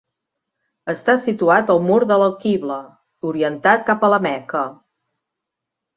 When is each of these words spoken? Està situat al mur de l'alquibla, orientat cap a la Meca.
Està 0.93 1.15
situat 1.25 1.69
al 1.75 1.83
mur 1.89 1.99
de 2.11 2.17
l'alquibla, 2.21 2.79
orientat 3.33 3.87
cap 3.91 4.07
a 4.09 4.11
la 4.15 4.23
Meca. 4.29 4.65